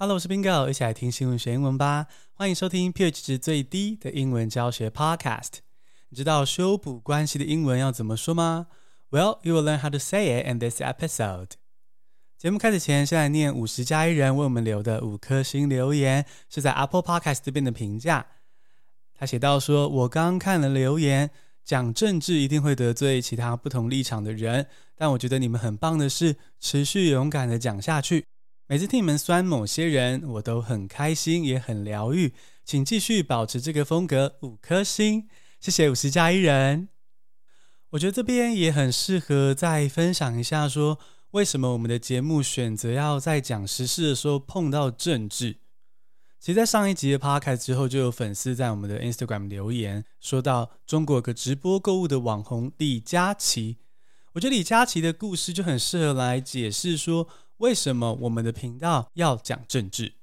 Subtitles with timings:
[0.00, 2.06] Hello，我是 Bingo，一起来听新闻学英文吧。
[2.32, 5.54] 欢迎收听 pH 值最低的英文教学 Podcast。
[6.10, 8.68] 你知道修补关系的英文要怎么说吗
[9.10, 11.48] ？Well, you will learn how to say it in this episode.
[12.36, 18.24] 节目开始前，先来念五十加一人为我们留的五颗星留言，是在 Apple Podcast 这边的评价。
[19.16, 21.28] 他写到说：“我刚看了留言，
[21.64, 28.26] 讲政治一定会得罪其他不同立场的人，但我觉得你们很棒的是，持续勇敢的讲下去。”
[28.70, 32.34] 每次听你们酸某些人，我都很开心，也很疗愈。
[32.66, 35.26] 请继续保持这个风格，五颗星，
[35.58, 36.90] 谢谢五十加一人。
[37.92, 40.98] 我觉得这边也很适合再分享一下，说
[41.30, 45.60] 为什么我们的节目选择要在讲时事的时候碰到政治。
[46.38, 53.78] 其实，在上一集的 podcast 之后，就有粉丝在我们的 Instagram 留言，说到中国有个直播购物的网红李佳琦。
[54.34, 57.26] 我觉得李佳琦的故事就很适合来解释说。
[57.58, 60.14] 为什么我们的频道要讲政治？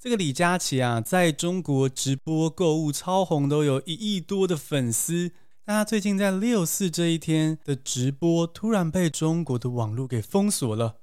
[0.00, 5.30] 这个李佳琦啊，在中国直播购物超红，都有一亿多的粉丝。
[5.64, 10.96] 但他最近在六四这一天的直播，突然被中国的网络给封锁了。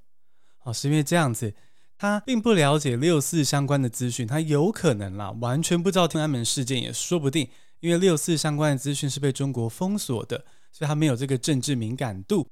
[0.63, 1.55] 哦，是因为这样子，
[1.97, 7.47] 他并不了解六四相关的资讯，他有可能啦，完全不知道天安门事件也说不定。
[7.79, 12.45] 因为六四相关的资讯是被中国封锁的，所以他没有这个政治敏感度。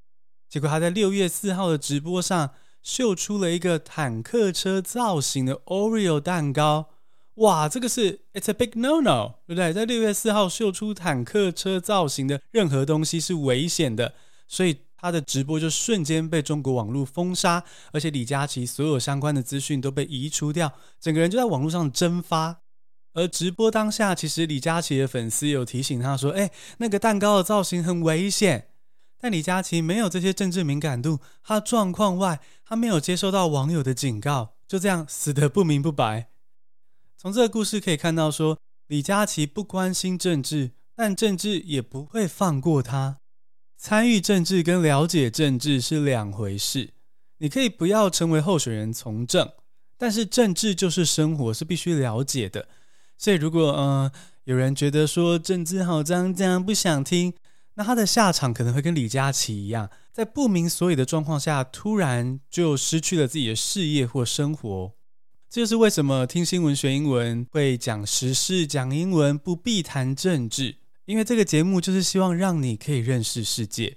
[0.48, 2.52] 结果他在六月四号的直播上。
[2.90, 6.90] 秀出了一个坦克车造型的 Oreo 蛋糕，
[7.36, 9.72] 哇，这个是 It's a big no no，对不对？
[9.72, 14.16] 在六月四号秀出坦克车造型的任何东西是危险的，
[14.48, 22.62] 所以他的直播就瞬间被中国网络封杀，而且李佳琦所有相关的资讯都被移除掉，整个人就在网络上蒸发。
[23.14, 28.69] 而直播当下，其实李佳琦的粉丝有提醒他说：“哎，那个蛋糕的造型很危险。”
[29.22, 36.30] 但李佳琦没有这些政治敏感度，他状况外，他没有接收到网友的警告，就这样死得不明不白。
[37.18, 43.18] 从这个故事可以看到说，李佳琦不关心政治，但政治也不会放过他。
[43.78, 46.92] 参与政治跟了解政治是两回事。
[47.40, 49.52] 你可以不要成为候选人从政，
[49.98, 52.68] 但是政治就是生活，是必须了解的。
[53.18, 54.12] 所以如果嗯、
[54.46, 57.34] 有人觉得说政治好脏脏，不想听。
[57.80, 64.92] 那他的下场可能会跟李佳琦一样，在不明所以的状况下，突然就失去了自己的事业或生活。
[65.50, 70.76] 这就是为什么听新闻学英文会讲时事、讲英文不必谈政治，
[71.06, 73.96] 因为这个节目就是希望让你可以认识世界。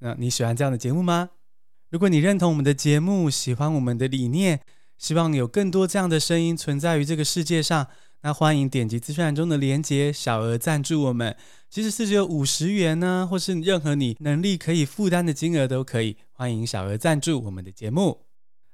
[0.00, 1.30] 那你喜欢这样的节目吗？
[1.90, 4.60] 如果你认同我们的节目，喜欢我们的理念，
[4.98, 7.86] 希望有更多这样的声音存在于这个世界上。
[8.22, 11.36] 那欢迎点击资讯栏中的连结，小额赞助我们，
[11.74, 16.16] 即使是只有五十元呢，或是任何你能力可以负担的金额都可以。
[16.30, 18.20] 欢迎小额赞助我们的节目。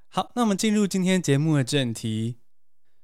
[0.06, 2.36] 好，那我们进入今天节目的正题。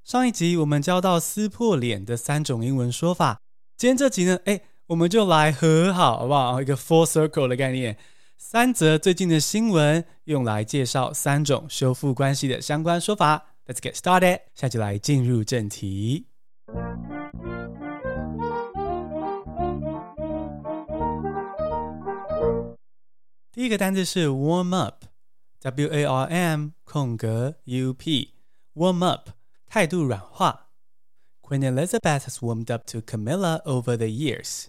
[0.04, 3.40] 上一集我们教到撕破脸的三种英文说法，
[3.78, 6.60] 今天这集呢，哎，我们就来和好，好不好？
[6.60, 7.96] 一个 full circle 的概念，
[8.36, 13.46] 三则最近的新闻，用来介绍三种修复关系的相关说法。
[13.66, 16.26] Let's get started，下集来进入正题。
[23.56, 29.31] 第一个单字是 warm up，W A R M 空格 U P，warm up
[29.67, 30.72] 态度软化。
[31.41, 34.67] Queen Elizabeth has warmed up to Camilla over the years.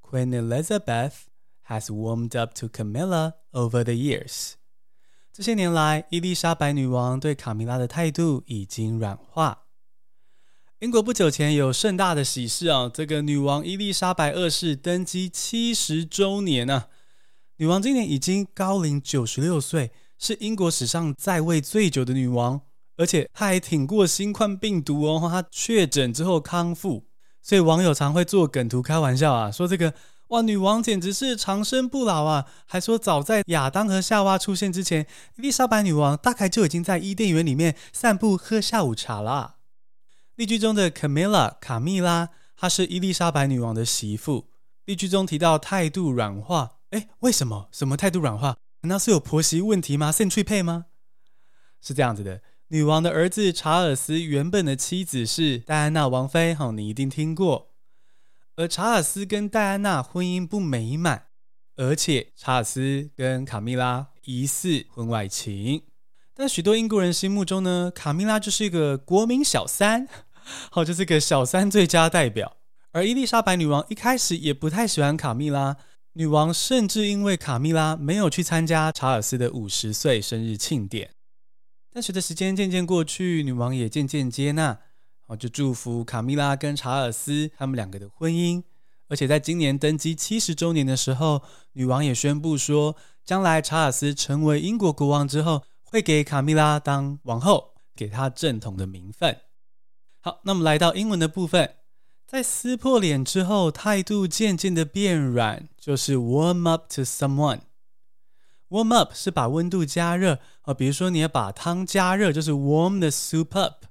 [0.00, 1.24] Queen Elizabeth
[1.66, 4.52] has warmed up to Camilla over the years.
[5.32, 9.64] 这些年来，伊丽莎白女王对卡米拉的态度已经软化。
[10.78, 16.88] 英国不久前有盛大的喜事啊，这个女王伊丽莎白二世登基七十周年啊。
[17.56, 22.60] 女王今年已经高龄九十六岁，是英国史上在位最久的女王，
[22.96, 25.28] 而且她还挺过新冠病毒哦。
[25.30, 27.06] 她确诊之后康复，
[27.40, 29.94] 所以网友常会做梗图开玩笑啊，说这个
[30.30, 32.46] 哇，女王简直是长生不老啊！
[32.66, 39.58] 还说早在亚当和夏娃出现之前，伊丽莎白女王大概就已经在伊甸园里面散步喝下午茶了。
[40.34, 44.48] 例句中的 Camilla 卡蜜拉，她是伊丽莎白女王的媳妇。
[44.86, 46.72] 例句中提到态度软化。
[46.94, 47.68] 哎，为什么？
[47.72, 48.56] 什么态度软化？
[48.82, 50.12] 难道是有婆媳问题吗？
[50.12, 50.86] 性趣配吗？
[51.80, 57.72] 是这样子的，女王的儿子查尔斯原本的妻子是戴安娜王妃，好，你一定听过。
[58.54, 61.26] 而查尔斯跟戴安娜婚姻不美满，
[61.74, 65.82] 而且查尔斯跟卡蜜拉疑似婚外情。
[66.32, 70.06] 但许多英国人心目中呢，卡蜜拉就是一个国民小三，
[70.70, 72.56] 好，就是个小三最佳代表。
[72.92, 75.76] 而伊丽莎白女王一开始也不太喜欢卡蜜拉。
[76.16, 81.10] 女王甚至因为卡米拉没有去参加查尔斯的五十岁生日庆典。
[81.92, 84.78] 但随着时间渐渐过去，女王也渐渐接纳，然
[85.26, 88.62] 后，就祝福卡米拉跟查尔斯他们两个的婚姻。
[89.08, 99.36] 而且在今年登基七十周年的时候，女王也宣布说，将来查尔斯成为英国国王之后，会给卡米拉当王后，给她正统的名分。
[100.20, 101.74] 好，那么来到英文的部分，
[102.26, 107.60] 在撕破脸之后，态度渐渐的变软，就是 warm up to someone。
[108.68, 113.84] warm up 是把温度加热啊，比如说你要把汤加热，就是 warm the soup up。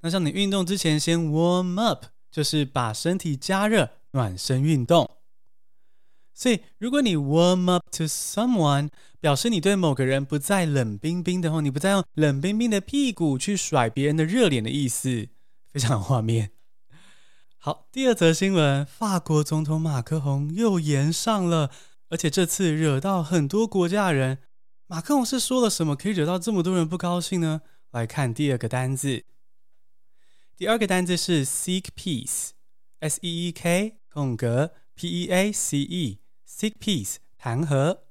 [0.00, 3.90] 那像你运动之前先 warm up，就是把身体加热。
[4.12, 5.18] 暖身运动，
[6.32, 8.88] 所以如果你 warm up to someone，
[9.20, 15.28] 表示你对某个人不再冷冰冰的话，你不再用冷冰冰的屁股去甩别人的热脸的意思，
[15.70, 16.52] 非常有画面。
[17.60, 21.70] 好，第二则新闻，法国总统马克宏又炎上了，
[22.08, 24.38] 而且这次惹到很多国家人。
[24.86, 27.62] 马克宏是说了什么，可以惹到这么多人不高兴呢？
[27.90, 29.24] 来看第二个单字，
[30.56, 33.98] 第二个单字是 seek peace，S E E K。
[34.10, 38.04] 空格 P E A C E seek peace 谈和。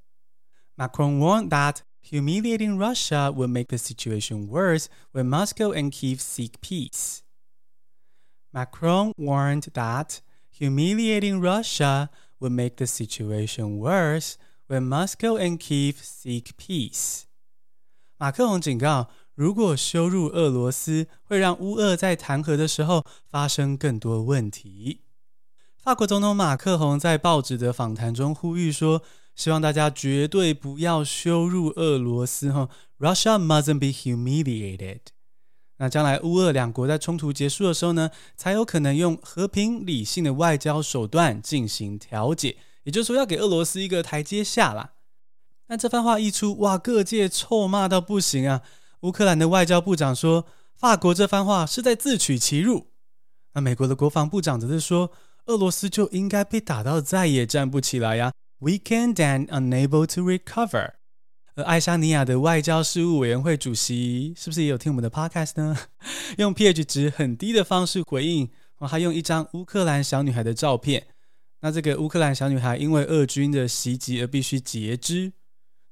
[0.76, 6.52] Macron warned that humiliating Russia would make the situation worse when Moscow and Kiev seek
[6.62, 7.18] peace.
[8.52, 12.10] Macron warned that humiliating Russia
[12.40, 14.36] would make the situation worse
[14.68, 17.24] when Moscow and Kiev seek peace.
[18.16, 25.02] 马克龙警告，如果羞辱俄罗斯，会让乌俄在谈和的时候发生更多问题。
[25.76, 29.02] 法国总统马克龙在报纸的访谈中呼吁说
[29.36, 32.68] ：“希望大家绝对不要羞辱俄罗斯，哈
[32.98, 35.00] ，Russia mustn't be humiliated。
[35.78, 44.92] 那将来乌俄两国在冲突结束的时候呢，才有可能用和平理性的外交手段进行调解，也就是说要给俄罗斯一个台阶下啦。
[45.68, 48.62] 那这番话一出，哇，各界臭骂到不行啊！
[49.00, 50.44] 乌克兰的外交部长说，
[50.76, 52.88] 法国这番话是在自取其辱。
[53.54, 55.10] 那美国的国防部长则是说。
[55.48, 60.96] 俄罗斯就应该被打到再也站不起来呀，weakened and unable to recover。
[61.58, 65.76] 而爱沙尼亚的外交事务委员会主席是不是也有听我们的 podcast 呢？
[66.38, 71.08] 用 pH 值很低的方式回应，还用一张乌克兰小女孩的照片。
[71.62, 75.32] 那这个乌克兰小女孩因为俄军的袭击而必须截肢，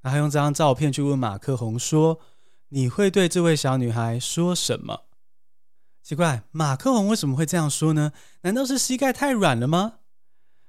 [0.02, 2.20] 那他用这张照片去问马克宏说
[2.70, 5.06] ：“你会对这位小女孩说什么？”
[6.00, 8.12] 奇怪，马克宏为什么会这样说呢？
[8.42, 9.94] 难道是膝盖太软了吗？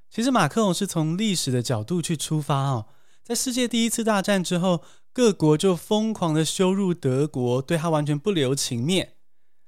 [0.10, 2.88] 其实马克宏是从历史的角度去出发哦。
[3.28, 4.82] 在世界第一次大战之后，
[5.12, 9.16] 各国就疯狂的羞辱德国，对他完全不留情面。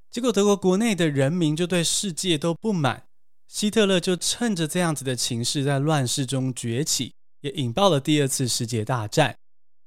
[0.10, 3.04] 结果德国国内的人民就对世界都不满，
[3.50, 7.12] 希特勒就趁着这样子的情势，在乱世中崛起，
[7.42, 9.36] 也引爆了第二次世界大战。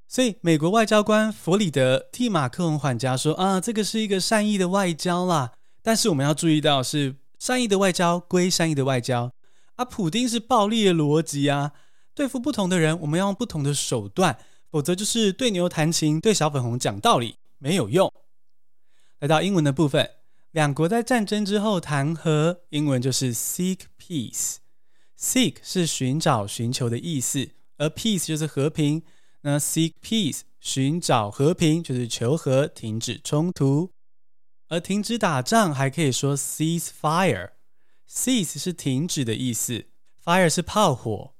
[0.06, 5.52] 所以美国外交官弗里德替马克龙缓颊说：“啊，这个是一个善意的外交啦。”
[5.82, 9.32] 但是我们要注意到，是善意的外交归善意的外交，
[9.76, 11.72] 而、啊、普丁是暴力的逻辑啊！
[12.14, 14.38] 对付不同的人，我们要用不同的手段，
[14.70, 18.12] 否则就是对牛弹琴，对小粉红讲道理没有用。
[19.20, 20.11] 来到英文的部分，
[20.50, 24.56] 两国在战争之后谈和，英文就是 seek peace。
[25.19, 29.03] seek 是寻找、寻求的意思，而 peace 就是和平。
[29.43, 33.91] 那 seek peace 寻找和平就是求和，停止冲突。
[34.69, 39.85] 而停止打仗还可以说 cease fire，cease 是停止的意思
[40.25, 41.35] ，fire 是炮火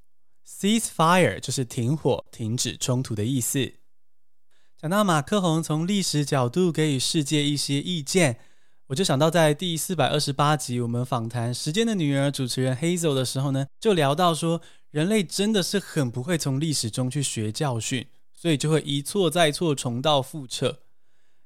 [0.46, 3.72] ，cease fire 就是停火、停止冲突的意思。
[4.76, 8.38] 讲到马克宏从历史角度给予世界一些意见，
[8.88, 20.80] 我就想到在第四百二十八集我们访谈《时间的女儿》主持人 Hazel 的时候呢，就聊到说，人类真的是很不会从历史中去学教训，所以就会一错再错，重蹈覆辙。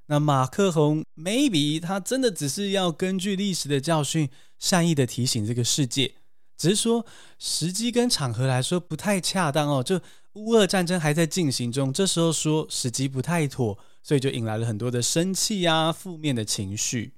[0.07, 6.15] 那马克宏 maybe 他真的只是要根据历史的教训，善意的提醒这个世界，
[6.57, 7.05] 只是说
[7.39, 9.83] 时机跟场合来说不太恰当哦。
[9.83, 10.01] 就
[10.35, 17.15] 乌俄战争还在进行中，这时候说时机不太妥，所以就引来了很多的生气啊，负面的情绪。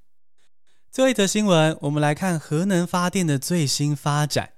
[0.90, 4.52] 最后一则新闻，我们来看核能发电的最新发展。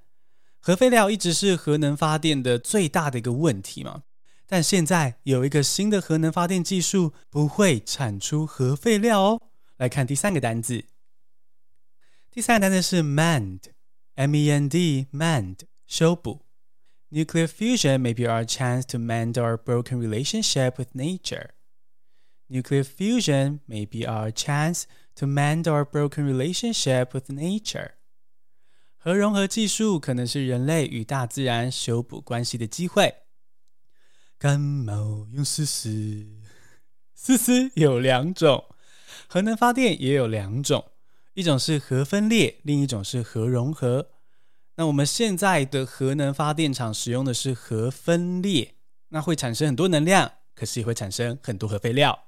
[0.58, 4.02] 核废料一直是核能发电的最大的一个问题嘛。
[4.46, 9.40] 但现在有一个新的核能发电技术，不会产出核废料哦。
[9.78, 10.84] 来看第三个单字，
[12.30, 13.60] 第三个单字是 mand
[14.19, 16.45] mend，M-E-N-D，mend，修补。
[17.12, 21.51] Nuclear fusion may be our chance to mend our broken relationship with nature.
[22.48, 24.84] Nuclear fusion may be our chance
[25.15, 27.91] to mend our broken relationship with nature.
[28.98, 33.15] 核融合技术可能是人类与大自然修补关系的机会。
[34.38, 36.27] 感冒用试试，
[37.13, 38.65] 思思有两种，
[39.27, 40.91] 核能发电也有两种，
[41.34, 44.08] 一种是核分裂，另一种是核融合。
[44.76, 48.75] 那我们现在的核能发电厂使用的是核分裂，
[49.08, 52.25] 那会产生很多能量，可是也会产生很多核废料。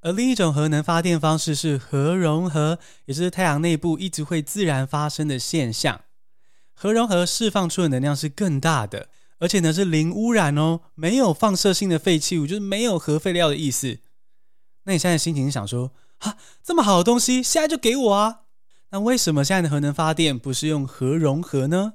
[0.00, 6.00] 而另一种核能发电方式是核融合，也就是太阳内部一直会自然发生的现象。
[6.74, 14.00] 核融合释放出的能量是更大的，而且呢是零污染哦，没有放射性的废弃物，就是没有核废料的意思。
[14.84, 15.92] 那你现在心情想说
[16.22, 18.40] 啊，这么好的东西，现在就给我啊？
[18.90, 21.94] 那为什么现在的核能发电不是用核融合呢？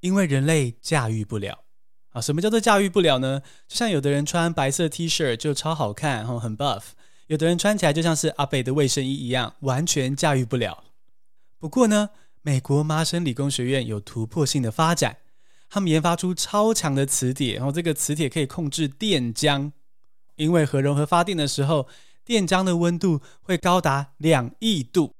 [0.00, 1.64] 因为人类驾驭不了。
[2.10, 3.40] 啊，什么叫做驾驭不了呢？
[3.66, 6.82] 就像有的人穿白色 T 恤就超好看，然后很 buff。
[7.28, 10.84] 有的人穿起来就像是阿北的卫生衣一样，完全驾驭不了。
[11.58, 12.10] 不过呢，
[12.42, 15.16] 美国麻省理工学院有突破性的发展，
[15.70, 19.72] 他们研发出超强的磁铁，然后这个磁铁可以控制电浆。
[20.36, 21.88] 因为核融合发电的时候，
[22.26, 25.12] 电浆的温度会高达两亿度。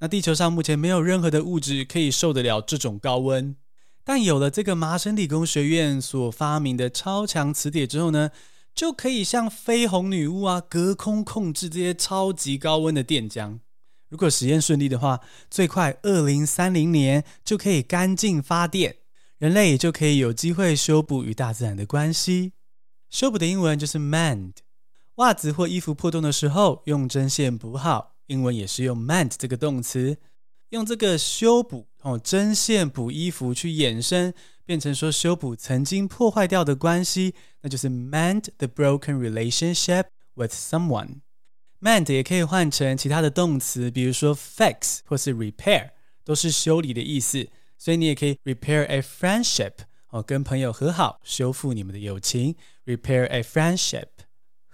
[0.00, 3.54] 那地球上目前没有任何的物质可以受得了这种高温，
[4.02, 8.30] 但有了这个麻省理工学院所发明的超强磁铁之后呢，
[8.74, 13.60] 就可以像绯红女巫啊，隔空控制这些超级高温的电浆。
[14.08, 15.20] 如果实验顺利的话，
[15.50, 18.96] 最快二零三零年就可以干净发电，
[19.38, 22.52] 人类也就可以有机会修补与大自然的关系。
[23.08, 24.54] 修补的英文就是 mend。
[25.16, 30.16] 袜子或衣服破洞的时候，用针线补好，英文也是用 mend 这个动词。
[30.70, 34.32] 用这个修补哦，针线补衣服去衍生。
[34.64, 40.04] 变成说修补曾经破坏掉的关系，那就是 mend the broken relationship
[40.34, 41.20] with someone。
[41.80, 45.90] mend 也可以换成其他的动词，比如说 fix 或是 repair，
[46.24, 47.48] 都是修理的意思。
[47.76, 49.72] 所以你也可以 repair a friendship，
[50.10, 52.54] 哦，跟朋友和好，修复你们的友情。
[52.86, 54.06] repair a friendship。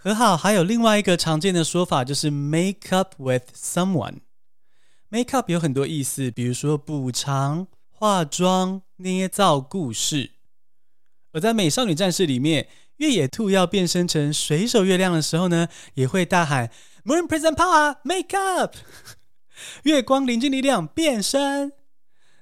[0.01, 4.21] 和好还有另外一个常见的说法，就是 make up with someone。
[5.09, 7.67] make up 有很多意思，比如说补偿。
[7.91, 10.31] 化妆、捏造故事，
[11.33, 16.71] 而在《美少女战士》里面，月野兔要变身成水手月亮的时候呢，也会大喊
[17.05, 18.77] “Moon Prism Power Make Up”，
[19.83, 21.73] 月光临近力量变身。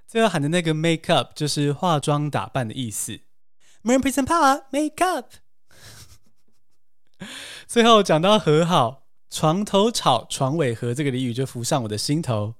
[0.07, 3.21] 最后喊的那个 “Make Up” 就是化妆打扮的意思。
[3.83, 5.33] Moon Prism Power Make Up。
[7.66, 12.54] 最后讲到和好，床头吵，床尾和这个俚语就浮上我的心头。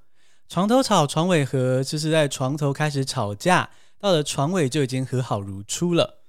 [0.49, 6.25] 床头吵，床尾和，就是在床头开始吵架，到了床尾就已经和好如初了。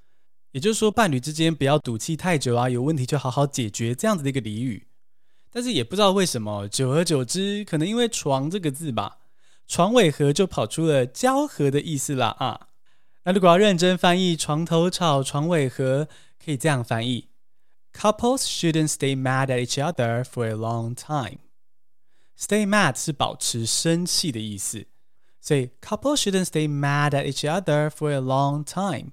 [0.51, 4.87] 也就是说，伴侣之间不要赌气太久啊，有问题就好好解决，这样子的一个俚语。
[5.51, 9.17] 但是也不知道为什么，久而久之，可能因为“床”这个字吧，
[9.67, 12.67] 床尾和就跑出了交合的意思啦啊。
[13.23, 16.07] 那如果要认真翻译“床头吵，床尾和”，
[16.43, 17.29] 可以这样翻译
[17.96, 24.86] ：Couples shouldn't stay mad at each other for a long time。Stay mad 是保持生气的意思，
[25.40, 29.12] 所以 couple shouldn't stay mad at each other for a long time。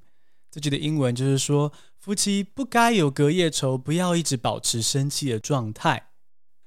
[0.50, 6.08] 这句的英文就是说，夫妻不该有隔夜仇，不要一直保持生气的状态。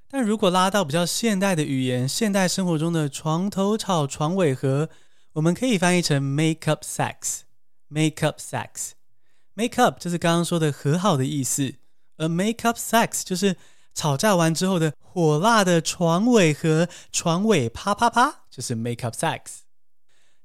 [0.06, 4.88] 但如果拉到比较现代的语言，现代生活中的床头吵，床尾和，
[5.32, 11.74] 我们可以翻译成 make up sex。make up sex，make up 就是刚刚说的和好的意思，
[12.17, 13.55] 而 make up sex 就是。
[13.97, 19.61] 吵架完之后的火辣的床尾和，床尾啪啪啪，就是 make up sex。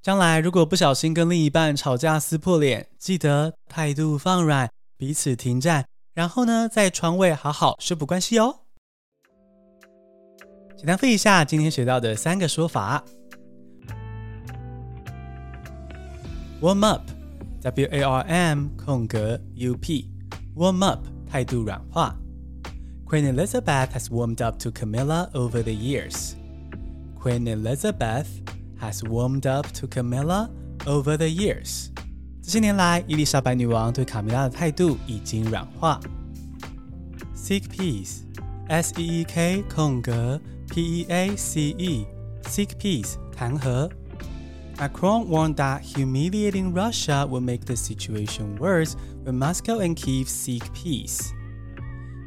[0.00, 8.60] 将来如果不小心跟另一半吵架撕破脸，记得态度放软，彼此停战，然后呢，在床尾好好修补关系哦。
[10.78, 13.04] 简单复一下今天学到的三个说法
[16.62, 22.15] ：warm up，w a r m 空格 u p，warm up 态度软化。
[23.05, 26.33] Queen Elizabeth has warmed up to Camilla over the years.
[27.21, 28.27] Queen Elizabeth
[28.81, 30.49] has warmed up to Camilla
[30.85, 31.89] over the years.
[32.41, 35.99] 这些年来，伊丽莎白女王对卡米拉的态度已经软化。
[37.35, 38.23] Seek peace,
[38.67, 40.39] S-E-E-K 空格
[40.69, 42.05] P-E-A-C-E,
[42.43, 43.89] seek peace 谈和。
[44.81, 50.63] Macron warned that humiliating Russia would make the situation worse when Moscow and Kiev seek
[50.73, 51.33] peace.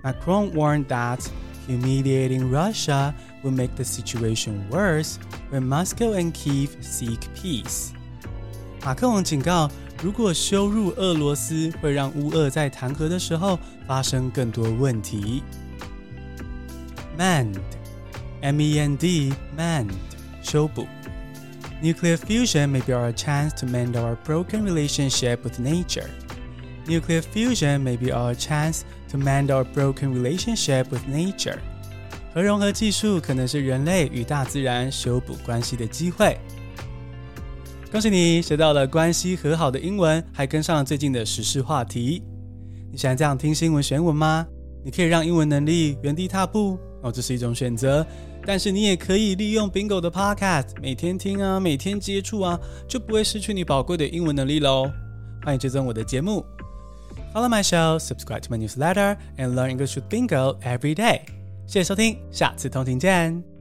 [0.03, 1.31] Macron warned that
[1.67, 5.19] humiliating Russia would make the situation worse
[5.51, 7.93] when Moscow and Kiev seek peace.
[8.85, 9.71] 马克龙警告，
[10.03, 15.43] 如果羞辱俄罗斯，会让乌俄在谈和的时候发生更多问题。
[17.19, 17.59] Mend,
[18.41, 19.91] M-E-N-D, mend,
[20.43, 20.87] 修补。
[21.82, 26.10] Nuclear fusion may be our chance to mend our broken relationship with nature.
[26.88, 31.58] Nuclear fusion may be our chance to mend our broken relationship with nature。
[32.34, 36.38] 核融合技术可能是人类与大自然修补关系的机会。
[37.92, 42.24] 恭喜你学到了关系和好的英文，还跟上了最近的时事话题。
[42.92, 44.48] 你喜欢这样听新闻学英文吗？
[44.84, 48.06] 你可以让英文能力原地踏步哦，这是一种选择。
[48.46, 54.92] 但是你也可以利用 Bingo 的 Podcast，每天听啊，每天接触啊，就不会失去你宝贵的英文能力喽。
[55.44, 56.46] 欢迎追踪我的节目
[57.34, 61.22] ，Follow my show, subscribe to my newsletter, and learn English with Bingo every day。
[61.66, 63.55] 谢谢收听，下次通勤见。